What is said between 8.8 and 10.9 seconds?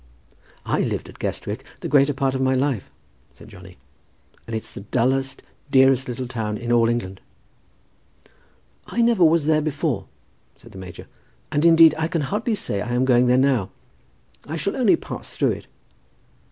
"I never was there before," said the